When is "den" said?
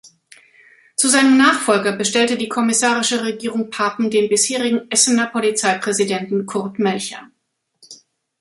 4.09-4.29